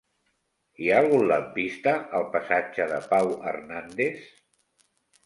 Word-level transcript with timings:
Hi 0.83 0.87
ha 0.93 1.01
algun 1.01 1.25
lampista 1.31 1.93
al 2.19 2.25
passatge 2.37 2.87
de 2.93 2.97
Pau 3.13 3.31
Hernández? 3.53 4.25